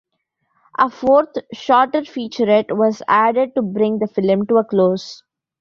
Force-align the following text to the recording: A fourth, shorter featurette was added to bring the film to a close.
A 0.79 0.89
fourth, 0.89 1.35
shorter 1.53 2.01
featurette 2.01 2.75
was 2.75 3.03
added 3.07 3.53
to 3.53 3.61
bring 3.61 3.99
the 3.99 4.07
film 4.07 4.47
to 4.47 4.57
a 4.57 4.63
close. 4.65 5.21